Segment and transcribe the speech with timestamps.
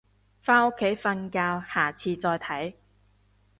[0.41, 2.73] 返屋企瞓覺，下次再睇